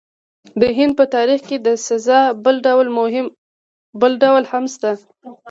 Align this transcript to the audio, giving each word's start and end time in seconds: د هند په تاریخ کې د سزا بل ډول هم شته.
د 0.61 0.63
هند 0.77 0.93
په 0.99 1.05
تاریخ 1.15 1.39
کې 1.49 1.57
د 1.65 1.67
سزا 1.87 2.19
بل 4.01 4.13
ډول 4.23 4.45
هم 4.51 4.65
شته. 4.73 4.91